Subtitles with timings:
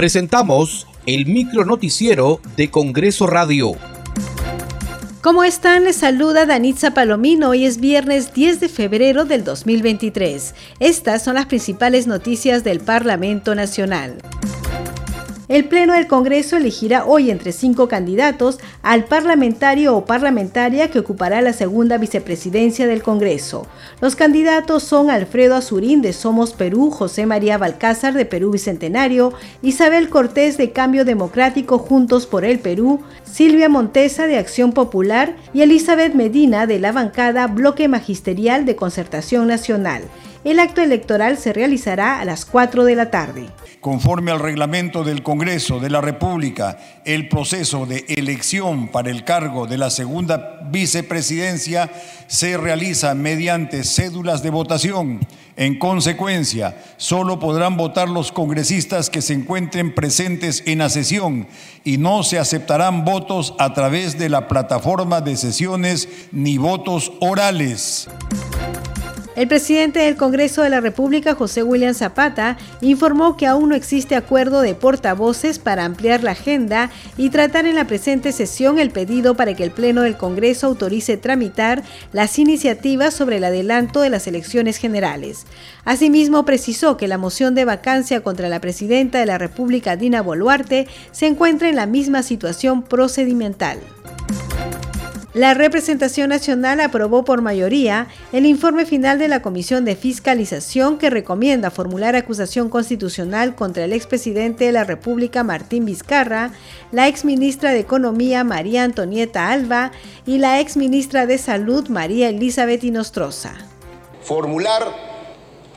[0.00, 3.72] Presentamos el micro noticiero de Congreso Radio.
[5.20, 5.84] ¿Cómo están?
[5.84, 7.50] Les saluda Danitza Palomino.
[7.50, 10.54] Hoy es viernes 10 de febrero del 2023.
[10.78, 14.16] Estas son las principales noticias del Parlamento Nacional.
[15.50, 21.42] El Pleno del Congreso elegirá hoy entre cinco candidatos al parlamentario o parlamentaria que ocupará
[21.42, 23.66] la segunda vicepresidencia del Congreso.
[24.00, 30.08] Los candidatos son Alfredo Azurín de Somos Perú, José María Balcázar de Perú Bicentenario, Isabel
[30.08, 36.14] Cortés de Cambio Democrático Juntos por el Perú, Silvia Montesa de Acción Popular y Elizabeth
[36.14, 40.02] Medina de la bancada Bloque Magisterial de Concertación Nacional.
[40.42, 43.48] El acto electoral se realizará a las 4 de la tarde.
[43.80, 49.66] Conforme al reglamento del Congreso de la República, el proceso de elección para el cargo
[49.66, 51.90] de la segunda vicepresidencia
[52.26, 55.20] se realiza mediante cédulas de votación.
[55.56, 61.48] En consecuencia, solo podrán votar los congresistas que se encuentren presentes en la sesión
[61.84, 68.08] y no se aceptarán votos a través de la plataforma de sesiones ni votos orales.
[69.36, 74.16] El presidente del Congreso de la República, José William Zapata, informó que aún no existe
[74.16, 79.36] acuerdo de portavoces para ampliar la agenda y tratar en la presente sesión el pedido
[79.36, 84.26] para que el Pleno del Congreso autorice tramitar las iniciativas sobre el adelanto de las
[84.26, 85.46] elecciones generales.
[85.84, 90.88] Asimismo, precisó que la moción de vacancia contra la presidenta de la República, Dina Boluarte,
[91.12, 93.78] se encuentra en la misma situación procedimental.
[95.32, 101.08] La representación nacional aprobó por mayoría el informe final de la Comisión de Fiscalización que
[101.08, 106.50] recomienda formular acusación constitucional contra el expresidente de la República Martín Vizcarra,
[106.90, 109.92] la exministra de Economía María Antonieta Alba
[110.26, 113.54] y la exministra de Salud María Elizabeth Inostroza.
[114.24, 114.84] Formular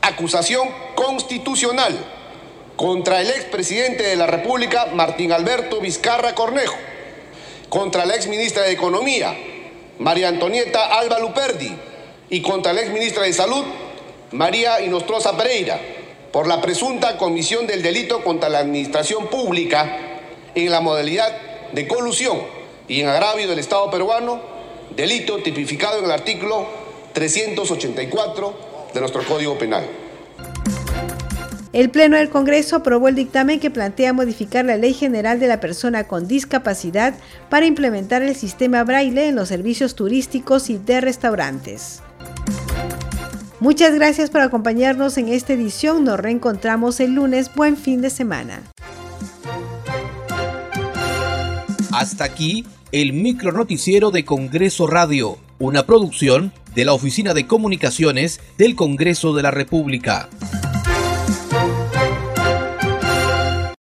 [0.00, 1.94] acusación constitucional
[2.74, 6.74] contra el expresidente de la República Martín Alberto Vizcarra Cornejo
[7.72, 9.34] contra la ex ministra de Economía,
[10.02, 11.70] María Antonieta Alba Luperdi,
[12.28, 13.62] y contra la ex ministra de Salud,
[14.32, 15.78] María Inostroza Pereira,
[16.32, 19.98] por la presunta comisión del delito contra la administración pública
[20.56, 21.30] en la modalidad
[21.70, 22.42] de colusión
[22.88, 24.40] y en agravio del Estado peruano,
[24.96, 26.66] delito tipificado en el artículo
[27.12, 28.54] 384
[28.92, 30.01] de nuestro Código Penal.
[31.72, 35.58] El Pleno del Congreso aprobó el dictamen que plantea modificar la Ley General de la
[35.58, 37.14] Persona con Discapacidad
[37.48, 42.02] para implementar el sistema braille en los servicios turísticos y de restaurantes.
[43.58, 46.04] Muchas gracias por acompañarnos en esta edición.
[46.04, 47.50] Nos reencontramos el lunes.
[47.54, 48.60] Buen fin de semana.
[51.90, 58.40] Hasta aquí el micro noticiero de Congreso Radio, una producción de la Oficina de Comunicaciones
[58.58, 60.28] del Congreso de la República.